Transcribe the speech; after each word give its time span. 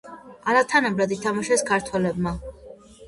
არათანაბრად 0.53 1.13
ითმაშეს 1.17 1.65
ქართველებმა. 1.71 2.37